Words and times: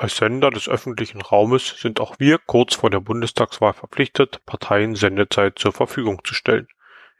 Als 0.00 0.16
Sender 0.18 0.50
des 0.50 0.68
öffentlichen 0.68 1.20
Raumes 1.20 1.80
sind 1.80 1.98
auch 1.98 2.20
wir 2.20 2.38
kurz 2.38 2.76
vor 2.76 2.88
der 2.88 3.00
Bundestagswahl 3.00 3.72
verpflichtet, 3.72 4.46
Parteien 4.46 4.94
Sendezeit 4.94 5.58
zur 5.58 5.72
Verfügung 5.72 6.22
zu 6.22 6.34
stellen. 6.34 6.68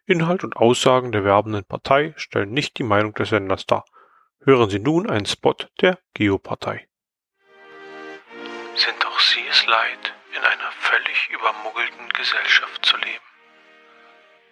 Inhalt 0.06 0.45
und 0.45 0.54
Aussagen 0.54 1.11
der 1.11 1.25
werbenden 1.25 1.64
Partei 1.64 2.14
stellen 2.17 2.53
nicht 2.53 2.79
die 2.79 2.85
Meinung 2.85 3.14
des 3.14 3.30
Senders 3.30 3.67
dar. 3.67 3.85
Hören 4.45 4.71
Sie 4.71 4.79
nun 4.79 5.11
einen 5.11 5.27
Spot 5.27 5.56
der 5.80 5.98
Geopartei. 6.14 6.86
Sind 8.77 9.06
auch 9.08 9.18
Sie 9.18 9.45
es 9.50 9.66
leid, 9.66 10.14
in 10.36 10.45
einer 10.45 10.70
völlig 10.79 11.30
übermuggelten 11.30 12.08
Gesellschaft 12.10 12.86
zu 12.86 12.96
leben? 12.98 13.29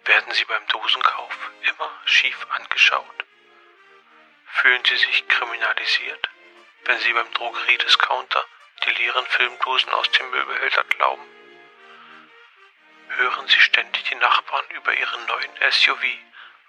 Werden 0.03 0.33
Sie 0.33 0.43
beim 0.43 0.67
Dosenkauf 0.67 1.51
immer 1.63 1.91
schief 2.03 2.45
angeschaut? 2.49 3.25
Fühlen 4.47 4.81
Sie 4.83 4.97
sich 4.97 5.25
kriminalisiert, 5.29 6.29
wenn 6.87 6.99
Sie 6.99 7.11
beim 7.11 7.31
Drogeriediscounter 7.33 8.45
die 8.85 8.91
leeren 8.91 9.25
Filmdosen 9.25 9.91
aus 9.91 10.09
dem 10.11 10.29
Müllbehälter 10.31 10.85
glauben? 10.85 11.23
Hören 13.09 13.47
Sie 13.47 13.59
ständig 13.59 14.03
die 14.05 14.15
Nachbarn 14.15 14.65
über 14.69 14.93
ihren 14.93 15.25
neuen 15.25 15.51
SUV 15.69 16.01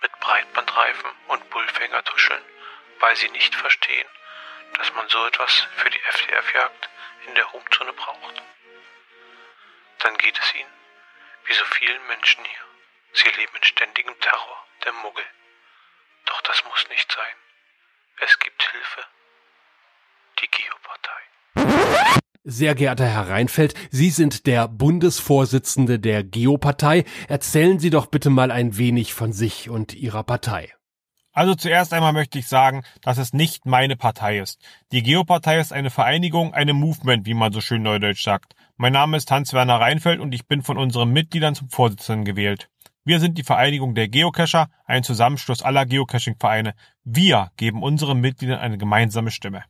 mit 0.00 0.20
Breitbandreifen 0.20 1.10
und 1.28 1.48
Bullfänger 1.50 2.02
tuscheln, 2.04 2.42
weil 2.98 3.14
sie 3.14 3.28
nicht 3.30 3.54
verstehen, 3.54 4.08
dass 4.74 4.92
man 4.94 5.08
so 5.08 5.24
etwas 5.24 5.68
für 5.76 5.90
die 5.90 6.02
FDF-Jagd 6.02 6.88
in 7.26 7.34
der 7.36 7.52
Homezone 7.52 7.92
braucht? 7.92 8.42
Dann 10.00 10.18
geht 10.18 10.38
es 10.38 10.54
Ihnen, 10.54 10.72
wie 11.44 11.54
so 11.54 11.64
vielen 11.64 12.06
Menschen 12.08 12.44
hier. 12.44 12.64
Sie 13.12 13.28
leben 13.30 13.56
in 13.56 13.64
ständigem 13.64 14.18
Terror 14.20 14.66
der 14.84 14.92
Muggel. 14.94 15.26
Doch 16.24 16.40
das 16.42 16.64
muss 16.64 16.88
nicht 16.88 17.10
sein. 17.10 17.36
Es 18.16 18.38
gibt 18.40 18.62
Hilfe. 18.62 19.06
Die 20.40 20.48
Geopartei. 20.50 22.20
Sehr 22.44 22.74
geehrter 22.74 23.06
Herr 23.06 23.28
Reinfeld, 23.28 23.74
Sie 23.90 24.10
sind 24.10 24.46
der 24.46 24.68
Bundesvorsitzende 24.68 25.98
der 25.98 26.24
Geopartei. 26.24 27.04
Erzählen 27.28 27.78
Sie 27.78 27.90
doch 27.90 28.06
bitte 28.06 28.30
mal 28.30 28.50
ein 28.50 28.78
wenig 28.78 29.14
von 29.14 29.32
sich 29.32 29.68
und 29.68 29.94
Ihrer 29.94 30.22
Partei. 30.22 30.72
Also 31.32 31.54
zuerst 31.54 31.92
einmal 31.92 32.12
möchte 32.12 32.38
ich 32.38 32.48
sagen, 32.48 32.82
dass 33.00 33.18
es 33.18 33.32
nicht 33.32 33.66
meine 33.66 33.96
Partei 33.96 34.38
ist. 34.38 34.60
Die 34.92 35.02
Geopartei 35.02 35.60
ist 35.60 35.72
eine 35.72 35.90
Vereinigung, 35.90 36.54
eine 36.54 36.72
Movement, 36.72 37.26
wie 37.26 37.34
man 37.34 37.52
so 37.52 37.60
schön 37.60 37.82
neudeutsch 37.82 38.22
sagt. 38.22 38.54
Mein 38.76 38.92
Name 38.92 39.16
ist 39.16 39.30
Hans-Werner 39.30 39.80
Reinfeld 39.80 40.20
und 40.20 40.34
ich 40.34 40.46
bin 40.46 40.62
von 40.62 40.78
unseren 40.78 41.10
Mitgliedern 41.10 41.54
zum 41.54 41.68
Vorsitzenden 41.70 42.24
gewählt. 42.24 42.68
Wir 43.04 43.20
sind 43.20 43.38
die 43.38 43.44
Vereinigung 43.44 43.94
der 43.94 44.08
Geocacher, 44.08 44.68
ein 44.84 45.02
Zusammenschluss 45.02 45.62
aller 45.62 45.86
Geocaching-Vereine. 45.86 46.74
Wir 47.04 47.50
geben 47.56 47.82
unseren 47.82 48.20
Mitgliedern 48.20 48.58
eine 48.58 48.78
gemeinsame 48.78 49.30
Stimme. 49.30 49.64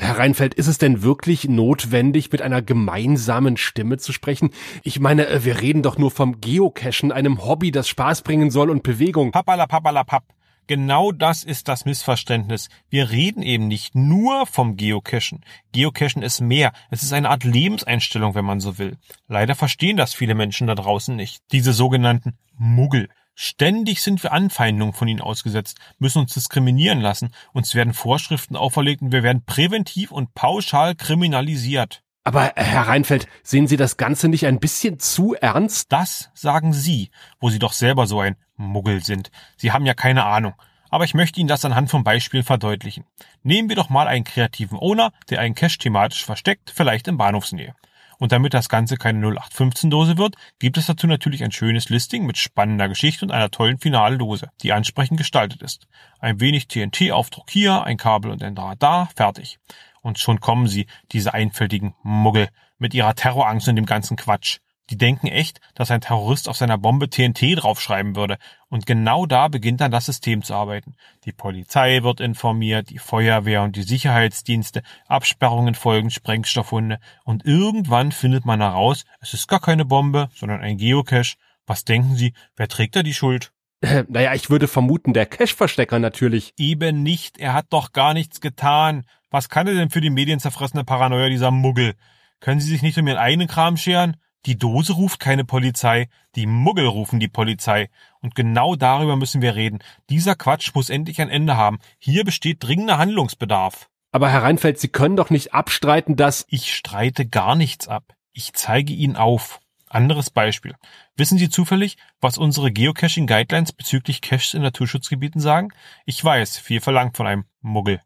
Herr 0.00 0.16
Reinfeld, 0.16 0.54
ist 0.54 0.68
es 0.68 0.78
denn 0.78 1.02
wirklich 1.02 1.48
notwendig, 1.48 2.30
mit 2.30 2.40
einer 2.40 2.62
gemeinsamen 2.62 3.56
Stimme 3.56 3.98
zu 3.98 4.12
sprechen? 4.12 4.50
Ich 4.84 5.00
meine, 5.00 5.26
äh, 5.26 5.44
wir 5.44 5.60
reden 5.60 5.82
doch 5.82 5.98
nur 5.98 6.12
vom 6.12 6.40
Geocachen, 6.40 7.10
einem 7.10 7.44
Hobby, 7.44 7.72
das 7.72 7.88
Spaß 7.88 8.22
bringen 8.22 8.52
soll 8.52 8.70
und 8.70 8.84
Bewegung. 8.84 9.32
Pappala, 9.32 9.66
pappala, 9.66 10.04
papp. 10.04 10.22
Genau 10.68 11.10
das 11.10 11.42
ist 11.42 11.66
das 11.66 11.84
Missverständnis. 11.84 12.68
Wir 12.90 13.10
reden 13.10 13.42
eben 13.42 13.66
nicht 13.66 13.96
nur 13.96 14.46
vom 14.46 14.76
Geocachen. 14.76 15.40
Geocachen 15.72 16.22
ist 16.22 16.40
mehr. 16.40 16.72
Es 16.90 17.02
ist 17.02 17.12
eine 17.12 17.30
Art 17.30 17.42
Lebenseinstellung, 17.42 18.36
wenn 18.36 18.44
man 18.44 18.60
so 18.60 18.78
will. 18.78 18.98
Leider 19.26 19.56
verstehen 19.56 19.96
das 19.96 20.14
viele 20.14 20.36
Menschen 20.36 20.68
da 20.68 20.76
draußen 20.76 21.16
nicht. 21.16 21.42
Diese 21.50 21.72
sogenannten 21.72 22.38
Muggel. 22.56 23.08
Ständig 23.40 24.02
sind 24.02 24.20
wir 24.24 24.32
Anfeindungen 24.32 24.92
von 24.92 25.06
ihnen 25.06 25.20
ausgesetzt, 25.20 25.78
müssen 26.00 26.18
uns 26.18 26.34
diskriminieren 26.34 27.00
lassen, 27.00 27.30
uns 27.52 27.76
werden 27.76 27.94
Vorschriften 27.94 28.56
auferlegt 28.56 29.00
und 29.00 29.12
wir 29.12 29.22
werden 29.22 29.44
präventiv 29.44 30.10
und 30.10 30.34
pauschal 30.34 30.96
kriminalisiert. 30.96 32.02
Aber 32.24 32.52
Herr 32.56 32.88
Reinfeld, 32.88 33.28
sehen 33.44 33.68
Sie 33.68 33.76
das 33.76 33.96
Ganze 33.96 34.26
nicht 34.26 34.44
ein 34.44 34.58
bisschen 34.58 34.98
zu 34.98 35.36
ernst? 35.36 35.92
Das 35.92 36.30
sagen 36.34 36.72
Sie, 36.72 37.12
wo 37.38 37.48
Sie 37.48 37.60
doch 37.60 37.74
selber 37.74 38.08
so 38.08 38.18
ein 38.18 38.34
Muggel 38.56 39.04
sind. 39.04 39.30
Sie 39.56 39.70
haben 39.70 39.86
ja 39.86 39.94
keine 39.94 40.24
Ahnung. 40.24 40.54
Aber 40.90 41.04
ich 41.04 41.14
möchte 41.14 41.38
Ihnen 41.38 41.48
das 41.48 41.64
anhand 41.64 41.90
von 41.90 42.02
Beispielen 42.02 42.42
verdeutlichen. 42.42 43.04
Nehmen 43.44 43.68
wir 43.68 43.76
doch 43.76 43.88
mal 43.88 44.08
einen 44.08 44.24
kreativen 44.24 44.78
Owner, 44.80 45.12
der 45.30 45.38
einen 45.38 45.54
Cache 45.54 45.78
thematisch 45.78 46.24
versteckt, 46.24 46.72
vielleicht 46.74 47.06
in 47.06 47.18
Bahnhofsnähe. 47.18 47.76
Und 48.18 48.32
damit 48.32 48.52
das 48.52 48.68
Ganze 48.68 48.96
keine 48.96 49.24
0815-Dose 49.26 50.18
wird, 50.18 50.34
gibt 50.58 50.76
es 50.76 50.86
dazu 50.86 51.06
natürlich 51.06 51.44
ein 51.44 51.52
schönes 51.52 51.88
Listing 51.88 52.26
mit 52.26 52.36
spannender 52.36 52.88
Geschichte 52.88 53.24
und 53.24 53.30
einer 53.30 53.50
tollen 53.50 53.78
Finaldose, 53.78 54.50
die 54.62 54.72
ansprechend 54.72 55.18
gestaltet 55.18 55.62
ist. 55.62 55.86
Ein 56.18 56.40
wenig 56.40 56.66
TNT-Aufdruck 56.68 57.50
hier, 57.50 57.84
ein 57.84 57.96
Kabel 57.96 58.30
und 58.30 58.42
ein 58.42 58.56
Draht 58.56 58.82
da, 58.82 59.08
fertig. 59.14 59.58
Und 60.02 60.18
schon 60.18 60.40
kommen 60.40 60.66
sie, 60.66 60.86
diese 61.12 61.32
einfältigen 61.34 61.94
Muggel, 62.02 62.48
mit 62.78 62.94
ihrer 62.94 63.14
Terrorangst 63.14 63.68
und 63.68 63.76
dem 63.76 63.86
ganzen 63.86 64.16
Quatsch. 64.16 64.58
Die 64.90 64.96
denken 64.96 65.26
echt, 65.26 65.60
dass 65.74 65.90
ein 65.90 66.00
Terrorist 66.00 66.48
auf 66.48 66.56
seiner 66.56 66.78
Bombe 66.78 67.10
TNT 67.10 67.62
draufschreiben 67.62 68.16
würde. 68.16 68.38
Und 68.68 68.86
genau 68.86 69.26
da 69.26 69.48
beginnt 69.48 69.80
dann 69.80 69.90
das 69.90 70.06
System 70.06 70.42
zu 70.42 70.54
arbeiten. 70.54 70.94
Die 71.24 71.32
Polizei 71.32 72.02
wird 72.02 72.20
informiert, 72.20 72.90
die 72.90 72.98
Feuerwehr 72.98 73.62
und 73.62 73.76
die 73.76 73.82
Sicherheitsdienste, 73.82 74.82
Absperrungen 75.06 75.74
folgen, 75.74 76.10
Sprengstoffhunde. 76.10 77.00
Und 77.24 77.44
irgendwann 77.44 78.12
findet 78.12 78.46
man 78.46 78.60
heraus, 78.60 79.04
es 79.20 79.34
ist 79.34 79.48
gar 79.48 79.60
keine 79.60 79.84
Bombe, 79.84 80.30
sondern 80.34 80.60
ein 80.60 80.78
Geocache. 80.78 81.36
Was 81.66 81.84
denken 81.84 82.16
Sie, 82.16 82.32
wer 82.56 82.68
trägt 82.68 82.96
da 82.96 83.02
die 83.02 83.14
Schuld? 83.14 83.52
Äh, 83.80 84.04
naja, 84.08 84.34
ich 84.34 84.50
würde 84.50 84.68
vermuten, 84.68 85.12
der 85.12 85.26
Cache-Verstecker 85.26 85.98
natürlich. 85.98 86.54
Eben 86.56 87.02
nicht, 87.02 87.38
er 87.38 87.52
hat 87.52 87.66
doch 87.70 87.92
gar 87.92 88.14
nichts 88.14 88.40
getan. 88.40 89.04
Was 89.30 89.48
kann 89.48 89.66
er 89.66 89.74
denn 89.74 89.90
für 89.90 90.00
die 90.00 90.10
medienzerfressene 90.10 90.84
Paranoia 90.84 91.28
dieser 91.28 91.50
Muggel? 91.50 91.94
Können 92.40 92.60
Sie 92.60 92.68
sich 92.68 92.82
nicht 92.82 92.98
um 92.98 93.06
Ihren 93.06 93.18
eigenen 93.18 93.48
Kram 93.48 93.76
scheren? 93.76 94.16
Die 94.48 94.56
Dose 94.56 94.94
ruft 94.94 95.20
keine 95.20 95.44
Polizei, 95.44 96.08
die 96.34 96.46
Muggel 96.46 96.86
rufen 96.86 97.20
die 97.20 97.28
Polizei. 97.28 97.90
Und 98.22 98.34
genau 98.34 98.76
darüber 98.76 99.14
müssen 99.14 99.42
wir 99.42 99.54
reden. 99.54 99.80
Dieser 100.08 100.36
Quatsch 100.36 100.74
muss 100.74 100.88
endlich 100.88 101.20
ein 101.20 101.28
Ende 101.28 101.58
haben. 101.58 101.80
Hier 101.98 102.24
besteht 102.24 102.64
dringender 102.64 102.96
Handlungsbedarf. 102.96 103.90
Aber 104.10 104.30
Herr 104.30 104.44
Reinfeld, 104.44 104.80
Sie 104.80 104.88
können 104.88 105.16
doch 105.16 105.28
nicht 105.28 105.52
abstreiten, 105.52 106.16
dass... 106.16 106.46
Ich 106.48 106.74
streite 106.74 107.26
gar 107.26 107.56
nichts 107.56 107.88
ab. 107.88 108.14
Ich 108.32 108.54
zeige 108.54 108.94
Ihnen 108.94 109.16
auf. 109.16 109.60
Anderes 109.86 110.30
Beispiel. 110.30 110.74
Wissen 111.14 111.36
Sie 111.36 111.50
zufällig, 111.50 111.98
was 112.22 112.38
unsere 112.38 112.72
Geocaching 112.72 113.26
Guidelines 113.26 113.74
bezüglich 113.74 114.22
Caches 114.22 114.54
in 114.54 114.62
Naturschutzgebieten 114.62 115.42
sagen? 115.42 115.74
Ich 116.06 116.24
weiß, 116.24 116.56
viel 116.56 116.80
verlangt 116.80 117.18
von 117.18 117.26
einem 117.26 117.44
Muggel. 117.60 118.00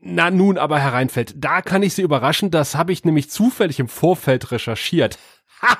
Na 0.00 0.30
nun, 0.30 0.56
aber 0.56 0.80
Herr 0.80 0.94
Reinfeld, 0.94 1.34
da 1.36 1.60
kann 1.60 1.82
ich 1.82 1.94
Sie 1.94 2.02
überraschen, 2.02 2.50
das 2.50 2.74
habe 2.74 2.92
ich 2.92 3.04
nämlich 3.04 3.30
zufällig 3.30 3.78
im 3.78 3.88
Vorfeld 3.88 4.50
recherchiert. 4.50 5.18
Ha! 5.60 5.78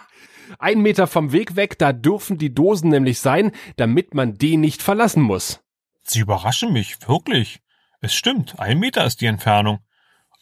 Ein 0.59 0.83
Meter 0.83 1.07
vom 1.07 1.33
Weg 1.33 1.57
weg, 1.57 1.79
da 1.79 1.93
dürfen 1.93 2.37
die 2.37 2.53
Dosen 2.53 2.91
nämlich 2.91 3.21
sein, 3.21 3.53
damit 3.77 4.15
man 4.15 4.37
den 4.37 4.61
nicht 4.61 4.83
verlassen 4.83 5.23
muss. 5.23 5.61
Sie 6.03 6.21
überraschen 6.21 6.73
mich, 6.73 7.09
wirklich. 7.09 7.61
Es 8.01 8.15
stimmt, 8.15 8.59
ein 8.59 8.79
Meter 8.79 9.05
ist 9.05 9.21
die 9.21 9.27
Entfernung. 9.27 9.79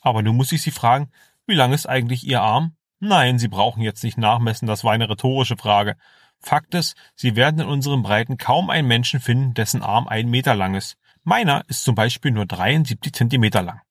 Aber 0.00 0.22
nun 0.22 0.37
muss 0.37 0.53
ich 0.53 0.62
Sie 0.62 0.71
fragen, 0.71 1.10
wie 1.47 1.55
lang 1.55 1.72
ist 1.72 1.87
eigentlich 1.87 2.27
Ihr 2.27 2.41
Arm? 2.41 2.75
Nein, 3.00 3.39
Sie 3.39 3.49
brauchen 3.49 3.83
jetzt 3.83 4.03
nicht 4.03 4.19
nachmessen, 4.19 4.66
das 4.66 4.83
war 4.83 4.93
eine 4.93 5.09
rhetorische 5.09 5.56
Frage. 5.56 5.97
Fakt 6.41 6.75
ist, 6.75 6.97
Sie 7.15 7.37
werden 7.37 7.60
in 7.60 7.69
unseren 7.69 8.03
Breiten 8.03 8.39
kaum 8.39 8.71
einen 8.71 8.89
Menschen 8.89 9.21
finden, 9.21 9.55
dessen 9.55 9.83
Arm 9.83 10.09
ein 10.09 10.28
Meter 10.28 10.55
lang 10.55 10.75
ist. 10.75 10.97
Meiner 11.28 11.62
ist 11.69 11.84
zum 11.84 11.94
Beispiel 11.94 12.31
nur 12.31 12.47
73 12.47 13.12
Zentimeter 13.12 13.61
lang. 13.61 13.83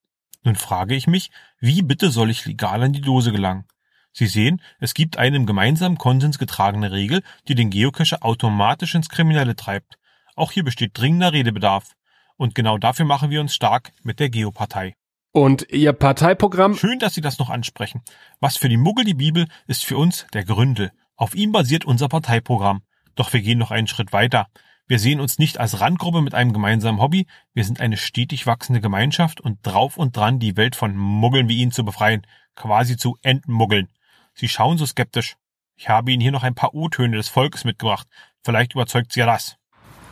Nun 0.44 0.56
frage 0.56 0.96
ich 0.96 1.06
mich, 1.06 1.30
wie 1.59 1.84
bitte 1.84 2.09
soll 2.09 2.31
ich 2.31 2.48
legal 2.48 2.81
an 2.81 2.94
die 2.94 3.02
Dose 3.02 3.31
gelangen? 3.31 3.66
Sie 4.12 4.25
sehen, 4.25 4.59
es 4.80 4.96
gibt 4.96 5.18
eine 5.20 5.36
im 5.38 5.46
gemeinsamen 5.46 6.00
Konsens 6.00 6.40
getragene 6.40 6.92
Regel, 6.92 7.22
die 7.48 7.53
den 7.53 7.70
Geocacher 7.70 8.25
automatisch 8.25 8.96
ins 8.96 9.09
Kriminelle 9.09 9.56
treibt. 9.56 10.00
Auch 10.36 10.52
hier 10.52 10.64
besteht 10.64 10.98
dringender 10.98 11.31
Redebedarf. 11.31 11.92
Und 12.38 12.56
genau 12.56 12.80
dafür 12.80 13.06
machen 13.06 13.30
wir 13.30 13.40
uns 13.40 13.54
stark 13.54 13.92
mit 14.02 14.19
der 14.19 14.31
Geopartei. 14.31 14.95
Und 15.31 15.72
Ihr 15.72 15.94
Parteiprogramm? 15.94 16.75
Schön, 16.75 16.98
dass 16.98 17.13
Sie 17.13 17.22
das 17.22 17.38
noch 17.38 17.51
ansprechen. 17.51 18.01
Was 18.39 18.57
für 18.57 18.68
die 18.68 18.78
Muggel 18.78 19.06
die 19.06 19.13
Bibel 19.13 19.45
ist 19.68 19.86
für 19.86 19.98
uns 19.98 20.25
der 20.34 20.44
Gründel. 20.44 20.92
Auf 21.16 21.36
ihm 21.36 21.51
basiert 21.51 21.86
unser 21.86 22.07
Parteiprogramm. 22.07 22.81
Doch 23.13 23.31
wir 23.31 23.42
gehen 23.42 23.60
noch 23.60 23.69
einen 23.69 23.86
Schritt 23.86 24.12
weiter. 24.12 24.48
Wir 24.89 25.00
sehen 25.00 25.19
uns 25.19 25.38
nicht 25.38 25.60
als 25.60 25.81
Randgruppe 25.81 26.22
mit 26.22 26.34
einem 26.34 26.54
gemeinsamen 26.54 27.01
Hobby, 27.01 27.28
wir 27.54 27.66
sind 27.66 27.81
eine 27.81 27.98
stetig 27.98 28.48
wachsende 28.48 28.80
Gemeinschaft 28.80 29.42
und 29.42 29.60
drauf 29.62 29.98
und 29.98 30.16
dran, 30.16 30.39
die 30.39 30.56
Welt 30.56 30.78
von 30.78 30.95
Muggeln 30.95 31.50
wie 31.50 31.57
Ihnen 31.57 31.74
zu 31.74 31.84
befreien, 31.84 32.25
quasi 32.56 32.95
zu 32.95 33.18
entmuggeln. 33.22 33.89
Sie 34.34 34.48
schauen 34.48 34.78
so 34.78 34.86
skeptisch. 34.86 35.36
Ich 35.75 35.89
habe 35.89 36.12
Ihnen 36.12 36.22
hier 36.22 36.31
noch 36.31 36.44
ein 36.44 36.56
paar 36.56 36.74
O-Töne 36.74 37.18
des 37.18 37.28
Volkes 37.28 37.66
mitgebracht. 37.66 38.07
Vielleicht 38.45 38.75
überzeugt 38.75 39.12
Sie 39.12 39.19
ja 39.19 39.25
das. 39.25 39.57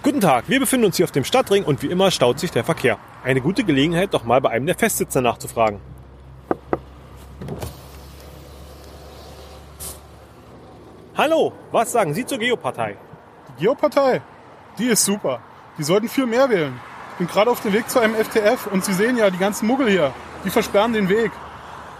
Guten 0.03 0.19
Tag, 0.19 0.49
wir 0.49 0.59
befinden 0.59 0.87
uns 0.87 0.97
hier 0.97 1.05
auf 1.05 1.11
dem 1.13 1.23
Stadtring 1.23 1.63
und 1.63 1.81
wie 1.81 1.87
immer 1.87 2.11
staut 2.11 2.37
sich 2.37 2.51
der 2.51 2.65
Verkehr. 2.65 2.99
Eine 3.23 3.39
gute 3.39 3.63
Gelegenheit, 3.63 4.13
doch 4.13 4.25
mal 4.25 4.41
bei 4.41 4.49
einem 4.49 4.65
der 4.65 4.77
Festsitzer 4.77 5.21
nachzufragen. 5.21 5.79
Hallo, 11.15 11.53
was 11.71 11.93
sagen 11.93 12.13
Sie 12.13 12.25
zur 12.25 12.39
Geopartei? 12.39 12.97
Die 13.47 13.63
Geopartei? 13.63 14.21
Die 14.77 14.87
ist 14.87 15.05
super. 15.05 15.39
Die 15.77 15.83
sollten 15.83 16.09
viel 16.09 16.25
mehr 16.25 16.49
wählen. 16.49 16.79
Ich 17.11 17.17
bin 17.19 17.27
gerade 17.27 17.49
auf 17.49 17.61
dem 17.61 17.73
Weg 17.73 17.89
zu 17.89 17.99
einem 17.99 18.15
FTF 18.15 18.67
und 18.67 18.83
Sie 18.83 18.93
sehen 18.93 19.17
ja 19.17 19.29
die 19.29 19.37
ganzen 19.37 19.67
Muggel 19.67 19.89
hier. 19.89 20.13
Die 20.43 20.49
versperren 20.49 20.93
den 20.93 21.07
Weg. 21.07 21.31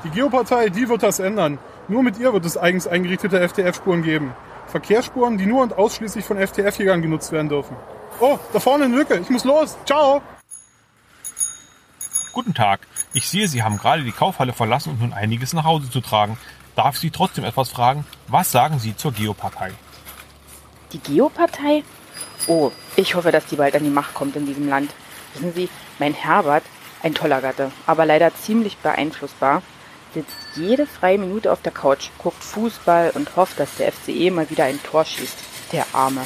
Die 0.04 0.10
Geopartei, 0.10 0.70
die 0.70 0.90
wird 0.90 1.04
das 1.04 1.20
ändern. 1.20 1.58
Nur 1.88 2.04
mit 2.04 2.18
ihr 2.18 2.34
wird 2.34 2.46
es 2.46 2.58
eigens 2.58 2.88
eingerichtete 2.88 3.40
FTF-Spuren 3.48 4.04
geben. 4.04 4.34
Verkehrsspuren, 4.68 5.38
die 5.38 5.46
nur 5.46 5.62
und 5.62 5.78
ausschließlich 5.78 6.26
von 6.26 6.38
FTF-Jägern 6.38 7.02
genutzt 7.02 7.32
werden 7.32 7.50
dürfen. 7.50 7.76
Oh, 8.20 8.38
da 8.52 8.60
vorne 8.60 8.86
eine 8.86 8.96
Lücke. 8.96 9.18
Ich 9.20 9.30
muss 9.30 9.44
los. 9.44 9.78
Ciao. 9.86 10.22
Guten 12.34 12.54
Tag. 12.54 12.82
Ich 13.14 13.30
sehe, 13.30 13.48
Sie 13.48 13.64
haben 13.64 13.78
gerade 13.78 14.04
die 14.04 14.12
Kaufhalle 14.12 14.52
verlassen 14.52 14.90
und 14.92 15.00
nun 15.00 15.14
einiges 15.14 15.54
nach 15.54 15.64
Hause 15.64 15.90
zu 15.90 16.02
tragen. 16.02 16.38
Darf 16.76 16.96
ich 16.96 17.02
Sie 17.02 17.12
trotzdem 17.12 17.46
etwas 17.46 17.70
fragen? 17.70 18.06
Was 18.28 18.52
sagen 18.52 18.80
Sie 18.80 18.96
zur 18.96 19.14
Geopartei? 19.14 19.72
Die 20.92 21.00
Geopartei? 21.00 21.84
Oh, 22.48 22.72
ich 22.96 23.16
hoffe, 23.16 23.32
dass 23.32 23.48
die 23.48 23.56
bald 23.56 23.76
an 23.76 23.84
die 23.84 23.90
Macht 23.90 24.14
kommt 24.14 24.36
in 24.36 24.46
diesem 24.46 24.70
Land. 24.70 24.92
Wissen 25.34 25.54
Sie, 25.56 25.68
mein 25.98 26.14
Herbert, 26.14 26.64
ein 27.02 27.16
toller 27.16 27.42
Gatte, 27.42 27.72
aber 27.88 28.06
leider 28.06 28.36
ziemlich 28.36 28.78
beeinflussbar, 28.78 29.64
sitzt 30.14 30.36
jede 30.56 30.86
freie 30.86 31.18
Minute 31.18 31.52
auf 31.52 31.64
der 31.64 31.72
Couch, 31.72 32.10
guckt 32.20 32.44
Fußball 32.44 33.12
und 33.16 33.36
hofft, 33.36 33.60
dass 33.60 33.76
der 33.78 33.92
FCE 33.92 34.30
mal 34.30 34.50
wieder 34.50 34.66
ein 34.66 34.82
Tor 34.84 35.06
schießt. 35.06 35.38
Der 35.72 35.86
Arme. 35.94 36.26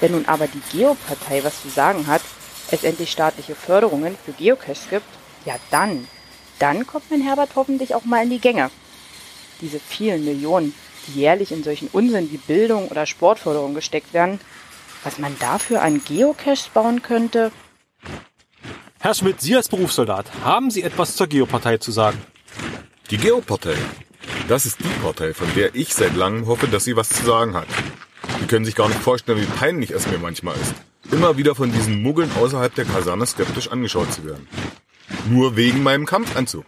Wenn 0.00 0.12
nun 0.12 0.26
aber 0.26 0.48
die 0.48 0.62
Geopartei 0.72 1.44
was 1.44 1.60
zu 1.60 1.68
sagen 1.68 2.06
hat, 2.06 2.22
es 2.70 2.82
endlich 2.82 3.10
staatliche 3.10 3.54
Förderungen 3.54 4.16
für 4.24 4.32
Geocache 4.32 4.88
gibt, 4.88 5.06
ja 5.44 5.54
dann, 5.70 6.08
dann 6.58 6.86
kommt 6.86 7.10
mein 7.10 7.20
Herbert 7.20 7.50
hoffentlich 7.56 7.94
auch 7.94 8.04
mal 8.04 8.22
in 8.22 8.30
die 8.30 8.40
Gänge. 8.40 8.70
Diese 9.60 9.78
vielen 9.78 10.24
Millionen, 10.24 10.74
die 11.06 11.20
jährlich 11.20 11.52
in 11.52 11.62
solchen 11.62 11.88
Unsinn 11.92 12.32
wie 12.32 12.38
Bildung 12.38 12.88
oder 12.88 13.04
Sportförderung 13.04 13.74
gesteckt 13.74 14.14
werden, 14.14 14.40
was 15.04 15.18
man 15.18 15.36
dafür 15.38 15.82
an 15.82 16.02
Geocaches 16.04 16.68
bauen 16.68 17.02
könnte? 17.02 17.52
Herr 19.00 19.14
Schmidt, 19.14 19.40
Sie 19.40 19.56
als 19.56 19.68
Berufssoldat, 19.68 20.26
haben 20.44 20.70
Sie 20.70 20.82
etwas 20.82 21.16
zur 21.16 21.26
Geopartei 21.26 21.78
zu 21.78 21.90
sagen? 21.90 22.18
Die 23.10 23.16
Geopartei. 23.18 23.74
Das 24.48 24.66
ist 24.66 24.80
die 24.80 25.02
Partei, 25.02 25.34
von 25.34 25.48
der 25.54 25.74
ich 25.74 25.94
seit 25.94 26.14
langem 26.16 26.46
hoffe, 26.46 26.68
dass 26.68 26.84
sie 26.84 26.96
was 26.96 27.08
zu 27.08 27.24
sagen 27.24 27.54
hat. 27.54 27.66
Sie 28.40 28.46
können 28.46 28.64
sich 28.64 28.74
gar 28.74 28.88
nicht 28.88 29.00
vorstellen, 29.00 29.40
wie 29.40 29.46
peinlich 29.46 29.90
es 29.90 30.06
mir 30.06 30.18
manchmal 30.18 30.54
ist, 30.56 30.74
immer 31.10 31.36
wieder 31.36 31.54
von 31.54 31.72
diesen 31.72 32.02
Muggeln 32.02 32.30
außerhalb 32.40 32.74
der 32.74 32.84
Kaserne 32.84 33.26
skeptisch 33.26 33.68
angeschaut 33.68 34.12
zu 34.12 34.24
werden. 34.24 34.48
Nur 35.28 35.56
wegen 35.56 35.82
meinem 35.82 36.06
Kampfanzug. 36.06 36.64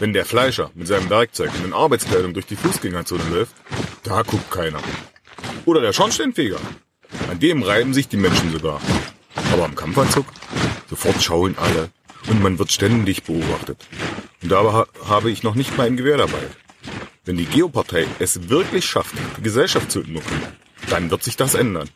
Wenn 0.00 0.12
der 0.12 0.24
Fleischer 0.24 0.70
mit 0.74 0.86
seinem 0.86 1.10
Werkzeug 1.10 1.50
und 1.56 1.66
in 1.66 1.72
Arbeitskleidung 1.72 2.34
durch 2.34 2.46
die 2.46 2.56
Fußgängerzone 2.56 3.24
läuft, 3.30 3.54
da 4.02 4.22
guckt 4.22 4.50
keiner. 4.50 4.80
Oder 5.64 5.80
der 5.80 5.92
Schornsteinfeger. 5.92 6.58
An 7.38 7.42
dem 7.42 7.62
reiben 7.62 7.94
sich 7.94 8.08
die 8.08 8.16
Menschen 8.16 8.50
sogar. 8.50 8.80
Aber 9.52 9.64
am 9.66 9.76
Kampfanzug? 9.76 10.26
Sofort 10.90 11.22
schauen 11.22 11.54
alle 11.56 11.88
und 12.28 12.42
man 12.42 12.58
wird 12.58 12.72
ständig 12.72 13.22
beobachtet. 13.22 13.86
Und 14.42 14.50
dabei 14.50 14.72
ha 14.72 14.86
habe 15.08 15.30
ich 15.30 15.44
noch 15.44 15.54
nicht 15.54 15.76
mal 15.76 15.86
ein 15.86 15.96
Gewehr 15.96 16.16
dabei. 16.16 16.42
Wenn 17.24 17.36
die 17.36 17.44
Geopartei 17.44 18.08
es 18.18 18.48
wirklich 18.48 18.86
schafft, 18.86 19.14
die 19.36 19.42
Gesellschaft 19.42 19.92
zu 19.92 20.00
entmucken, 20.00 20.36
dann 20.90 21.12
wird 21.12 21.22
sich 21.22 21.36
das 21.36 21.54
ändern. 21.54 21.88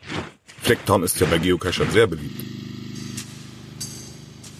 Flecktarn 0.63 1.03
ist 1.03 1.19
ja 1.19 1.27
bei 1.27 1.39
Geocachern 1.39 1.91
sehr 1.91 2.07
beliebt. 2.07 2.41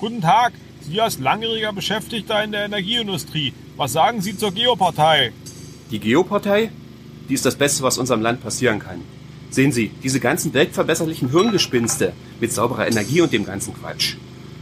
Guten 0.01 0.21
Tag. 0.21 0.53
Sie 0.81 1.01
als 1.01 1.21
langjähriger 1.21 1.73
Beschäftigter 1.73 2.43
in 2.43 2.51
der 2.51 2.65
Energieindustrie. 2.65 3.55
Was 3.77 3.93
sagen 3.93 4.21
Sie 4.21 4.37
zur 4.37 4.51
Geopartei? 4.51 5.33
Die 5.93 6.01
Geopartei? 6.01 6.73
Die 7.29 7.35
ist 7.35 7.47
das 7.47 7.55
Beste, 7.55 7.85
was 7.85 7.99
unserem 7.99 8.21
Land 8.21 8.43
passieren 8.43 8.81
kann. 8.81 9.03
Sehen 9.53 9.71
Sie, 9.71 9.91
diese 10.03 10.19
ganzen 10.19 10.55
weltverbesserlichen 10.55 11.31
Hirngespinste 11.31 12.15
mit 12.41 12.55
sauberer 12.55 12.89
Energie 12.89 13.21
und 13.21 13.35
dem 13.35 13.45
ganzen 13.45 13.75
Quatsch. 13.75 14.17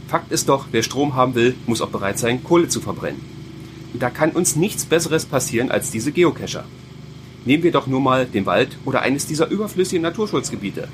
Fakt 0.09 0.33
ist 0.33 0.49
doch, 0.49 0.65
wer 0.71 0.83
Strom 0.83 1.15
haben 1.15 1.33
will, 1.33 1.55
muss 1.65 1.81
auch 1.81 1.91
bereit 1.91 2.19
sein, 2.19 2.43
Kohle 2.43 2.67
zu 2.67 2.81
verbrennen. 2.81 3.21
Da 3.93 4.09
kann 4.09 4.31
uns 4.31 4.57
nichts 4.57 4.83
Besseres 4.83 5.25
passieren 5.25 5.71
als 5.71 5.91
diese 5.91 6.11
Geocacher. 6.11 6.65
Nehmen 7.45 7.63
wir 7.63 7.71
doch 7.71 7.87
nur 7.87 8.01
mal 8.01 8.25
den 8.25 8.45
Wald 8.45 8.77
oder 8.83 9.01
eines 9.01 9.25
dieser 9.25 9.47
überflüssigen 9.47 10.01
Naturschutzgebiete. 10.01 10.89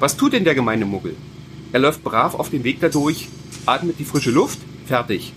Was 0.00 0.18
tut 0.18 0.34
denn 0.34 0.44
der 0.44 0.54
gemeine 0.54 0.84
Muggel? 0.84 1.16
Er 1.72 1.80
läuft 1.80 2.04
brav 2.04 2.34
auf 2.34 2.50
dem 2.50 2.62
Weg 2.62 2.76
dadurch, 2.80 3.28
atmet 3.64 3.98
die 3.98 4.04
frische 4.04 4.32
Luft, 4.32 4.58
fertig. 4.84 5.32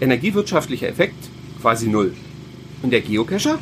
Energiewirtschaftlicher 0.00 0.88
Effekt 0.88 1.28
quasi 1.60 1.86
null. 1.86 2.12
Und 2.82 2.90
der 2.90 3.02
Geocacher? 3.02 3.60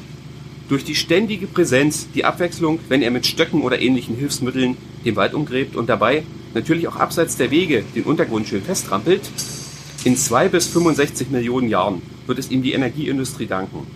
Durch 0.68 0.84
die 0.84 0.94
ständige 0.94 1.46
Präsenz, 1.46 2.08
die 2.14 2.24
Abwechslung, 2.24 2.78
wenn 2.88 3.02
er 3.02 3.10
mit 3.10 3.26
Stöcken 3.26 3.62
oder 3.62 3.80
ähnlichen 3.80 4.16
Hilfsmitteln 4.16 4.76
den 5.04 5.16
Wald 5.16 5.34
umgräbt 5.34 5.76
und 5.76 5.88
dabei 5.88 6.22
natürlich 6.54 6.88
auch 6.88 6.96
abseits 6.96 7.36
der 7.36 7.50
Wege 7.50 7.84
den 7.94 8.04
Untergrund 8.04 8.48
schön 8.48 8.62
festtrampelt, 8.62 9.22
in 10.04 10.16
zwei 10.16 10.48
bis 10.48 10.68
65 10.68 11.30
Millionen 11.30 11.68
Jahren 11.68 12.02
wird 12.26 12.38
es 12.38 12.50
ihm 12.50 12.62
die 12.62 12.72
Energieindustrie 12.72 13.46
danken. 13.46 13.86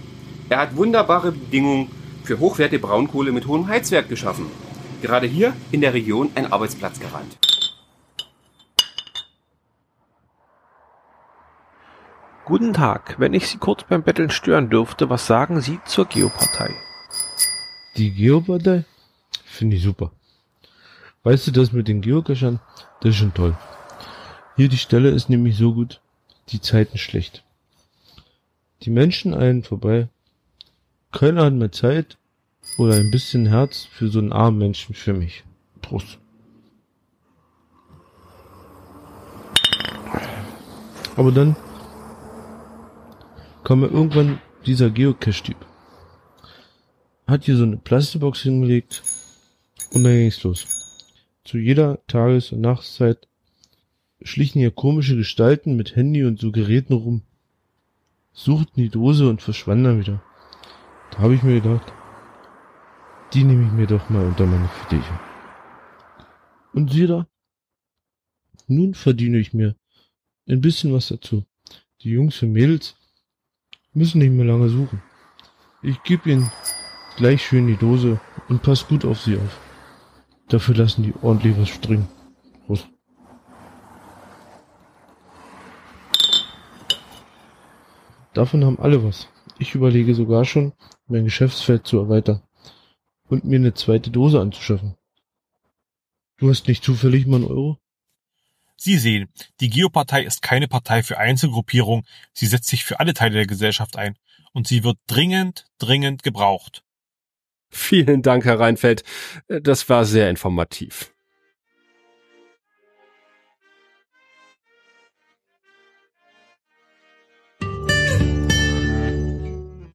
Er 0.51 0.59
hat 0.59 0.77
wunderbare 0.77 1.33
Bedingungen 1.33 1.89
für 2.25 2.39
hochwertige 2.39 2.81
Braunkohle 2.81 3.33
mit 3.33 3.47
hohem 3.47 3.69
Heizwert 3.69 4.09
geschaffen. 4.09 4.47
Gerade 5.01 5.27
hier 5.27 5.55
in 5.71 5.81
der 5.81 5.95
Region 5.95 6.31
ein 6.35 6.53
Arbeitsplatzgarant. 6.53 7.48
Guten 12.49 12.73
Tag, 12.73 13.17
wenn 13.19 13.35
ich 13.35 13.47
Sie 13.47 13.59
kurz 13.59 13.85
beim 13.85 14.03
Betteln 14.03 14.31
stören 14.31 14.71
dürfte, 14.71 15.11
was 15.11 15.27
sagen 15.27 15.61
Sie 15.61 15.81
zur 15.85 16.07
Geopartei? 16.07 16.75
Die 17.99 18.11
Geopartei? 18.11 18.87
Finde 19.45 19.77
ich 19.77 19.83
super. 19.83 20.13
Weißt 21.25 21.47
du, 21.47 21.51
das 21.51 21.73
mit 21.73 21.89
den 21.89 22.01
Geocachern, 22.01 22.59
das 23.03 23.11
ist 23.11 23.17
schon 23.17 23.35
toll. 23.35 23.55
Hier 24.57 24.71
die 24.71 24.79
Stelle 24.79 25.11
ist 25.11 25.29
nämlich 25.29 25.59
so 25.59 25.75
gut, 25.75 26.01
die 26.49 26.63
Zeiten 26.63 26.97
schlecht. 26.97 27.45
Die 28.81 28.91
Menschen 28.91 29.35
eilen 29.35 29.63
vorbei. 29.63 30.09
Keiner 31.13 31.45
hat 31.45 31.53
mehr 31.53 31.71
Zeit 31.71 32.17
oder 32.79 32.95
ein 32.95 33.11
bisschen 33.11 33.45
Herz 33.45 33.85
für 33.85 34.09
so 34.09 34.21
einen 34.21 34.33
armen 34.33 34.57
Menschen 34.57 34.95
für 34.95 35.13
mich. 35.13 35.45
Prost. 35.83 36.19
Aber 41.15 41.31
dann 41.31 41.55
kam 43.69 43.81
mir 43.81 43.89
irgendwann 43.89 44.41
dieser 44.65 44.89
Geocache-Typ. 44.89 45.59
Hat 47.27 47.45
hier 47.45 47.55
so 47.55 47.65
eine 47.65 47.77
Plastikbox 47.77 48.41
hingelegt 48.41 49.03
und 49.93 50.05
dann 50.05 50.15
ging's 50.15 50.43
los. 50.43 50.65
Zu 51.45 51.59
jeder 51.59 51.99
Tages- 52.07 52.51
und 52.51 52.63
Nachtszeit 52.63 53.29
schlichen 54.23 54.61
hier 54.61 54.71
komische 54.71 55.17
Gestalten 55.17 55.77
mit 55.77 55.97
Handy 55.97 56.25
und 56.25 56.41
so 56.41 56.51
Geräten 56.51 56.95
rum, 56.95 57.25
suchten 58.33 58.81
die 58.81 58.89
Dose 58.89 59.29
und 59.29 59.43
verschwanden 59.43 59.85
dann 59.85 60.01
wieder. 60.01 60.23
Da 61.11 61.19
habe 61.19 61.35
ich 61.35 61.43
mir 61.43 61.61
gedacht, 61.61 61.93
die 63.35 63.45
nehme 63.45 63.67
ich 63.67 63.73
mir 63.73 63.87
doch 63.87 64.09
mal 64.09 64.25
unter 64.25 64.47
meine 64.47 64.69
Fittiche. 64.69 65.21
Und 66.73 66.91
siehe 66.91 67.07
da, 67.07 67.29
nun 68.67 68.95
verdiene 68.95 69.37
ich 69.37 69.53
mir 69.53 69.77
ein 70.49 70.63
bisschen 70.63 70.95
was 70.95 71.09
dazu. 71.09 71.45
Die 72.01 72.13
Jungs 72.13 72.43
und 72.43 72.53
Mädels 72.53 72.98
müssen 73.95 74.19
nicht 74.19 74.33
mehr 74.33 74.47
lange 74.47 74.69
suchen. 74.69 75.03
Ich 75.83 76.03
gebe 76.03 76.31
ihnen 76.31 76.51
gleich 77.17 77.45
schön 77.45 77.67
die 77.67 77.77
Dose 77.77 78.21
und 78.49 78.63
pass 78.63 78.87
gut 78.87 79.05
auf 79.05 79.21
sie 79.21 79.37
auf. 79.37 79.61
Dafür 80.49 80.75
lassen 80.75 81.03
die 81.03 81.15
ordentlich 81.23 81.59
was 81.59 81.69
springen. 81.69 82.09
Prost. 82.67 82.89
Davon 88.35 88.65
haben 88.65 88.79
alle 88.79 89.03
was. 89.05 89.29
Ich 89.59 89.75
überlege 89.75 90.15
sogar 90.15 90.45
schon, 90.45 90.73
mein 91.07 91.25
Geschäftsfeld 91.25 91.87
zu 91.87 91.99
erweitern 91.99 92.43
und 93.29 93.45
mir 93.45 93.57
eine 93.57 93.75
zweite 93.75 94.11
Dose 94.11 94.41
anzuschaffen. 94.41 94.97
Du 96.39 96.49
hast 96.49 96.69
nicht 96.69 96.85
zufällig 96.85 97.27
mal 97.27 97.37
einen 97.37 97.47
Euro? 97.47 97.79
Sie 98.81 98.97
sehen, 98.97 99.29
die 99.61 99.71
Geopartei 99.71 100.23
ist 100.23 100.41
keine 100.41 100.69
Partei 100.69 101.03
für 101.03 101.19
Einzelgruppierungen, 101.19 102.07
sie 102.33 102.47
setzt 102.47 102.69
sich 102.69 102.85
für 102.85 103.01
alle 103.01 103.13
Teile 103.13 103.35
der 103.35 103.47
Gesellschaft 103.47 103.97
ein 103.97 104.17
und 104.53 104.69
sie 104.69 104.85
wird 104.85 104.99
dringend, 105.09 105.67
dringend 105.79 106.23
gebraucht. 106.23 106.85
Vielen 107.71 108.23
Dank, 108.23 108.45
Herr 108.45 108.61
Reinfeld. 108.61 109.03
Das 109.49 109.89
war 109.89 110.05
sehr 110.05 110.31
informativ. 110.31 111.13